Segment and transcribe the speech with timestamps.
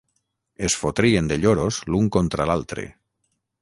[0.67, 2.91] Es fotrien de lloros l'un contra l'altre.